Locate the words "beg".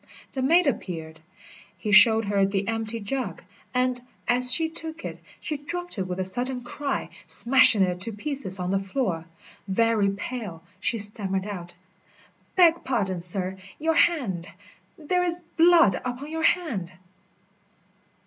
12.55-12.83